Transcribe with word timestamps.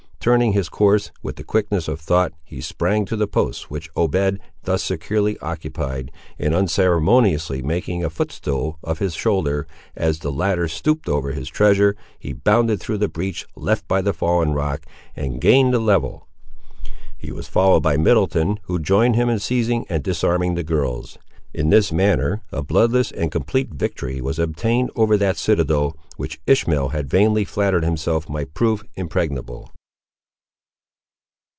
Turning 0.21 0.53
his 0.53 0.69
course, 0.69 1.09
with 1.23 1.35
the 1.37 1.43
quickness 1.43 1.87
of 1.87 1.99
thought, 1.99 2.31
he 2.43 2.61
sprang 2.61 3.05
to 3.05 3.15
the 3.15 3.25
post 3.25 3.71
which 3.71 3.89
Obed 3.97 4.39
thus 4.65 4.83
securely 4.83 5.35
occupied, 5.39 6.11
and 6.37 6.53
unceremoniously 6.53 7.63
making 7.63 8.03
a 8.03 8.09
footstool 8.11 8.77
of 8.83 8.99
his 8.99 9.15
shoulder, 9.15 9.65
as 9.95 10.19
the 10.19 10.31
latter 10.31 10.67
stooped 10.67 11.09
over 11.09 11.31
his 11.31 11.49
treasure, 11.49 11.95
he 12.19 12.33
bounded 12.33 12.79
through 12.79 12.99
the 12.99 13.07
breach 13.09 13.47
left 13.55 13.87
by 13.87 13.99
the 13.99 14.13
fallen 14.13 14.53
rock, 14.53 14.85
and 15.15 15.41
gained 15.41 15.73
the 15.73 15.79
level. 15.79 16.27
He 17.17 17.31
was 17.31 17.47
followed 17.47 17.81
by 17.81 17.97
Middleton, 17.97 18.59
who 18.65 18.77
joined 18.77 19.15
him 19.15 19.27
in 19.27 19.39
seizing 19.39 19.87
and 19.89 20.03
disarming 20.03 20.53
the 20.53 20.61
girls. 20.63 21.17
In 21.51 21.71
this 21.71 21.91
manner 21.91 22.43
a 22.51 22.61
bloodless 22.61 23.11
and 23.11 23.31
complete 23.31 23.69
victory 23.73 24.21
was 24.21 24.37
obtained 24.37 24.91
over 24.95 25.17
that 25.17 25.37
citadel 25.37 25.97
which 26.17 26.39
Ishmael 26.45 26.89
had 26.89 27.09
vainly 27.09 27.43
flattered 27.43 27.83
himself 27.83 28.29
might 28.29 28.53
prove 28.53 28.83
impregnable. 28.93 29.71